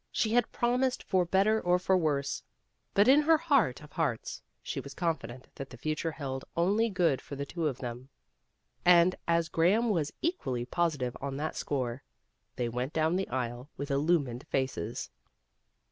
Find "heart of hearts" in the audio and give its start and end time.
3.37-4.41